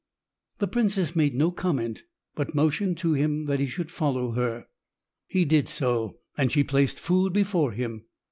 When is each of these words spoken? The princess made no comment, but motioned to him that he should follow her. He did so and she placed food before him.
The 0.57 0.67
princess 0.67 1.15
made 1.15 1.35
no 1.35 1.51
comment, 1.51 2.01
but 2.33 2.55
motioned 2.55 2.97
to 2.97 3.13
him 3.13 3.45
that 3.45 3.59
he 3.59 3.67
should 3.67 3.91
follow 3.91 4.31
her. 4.31 4.65
He 5.27 5.45
did 5.45 5.67
so 5.67 6.17
and 6.35 6.51
she 6.51 6.63
placed 6.63 6.99
food 6.99 7.33
before 7.33 7.73
him. 7.73 8.05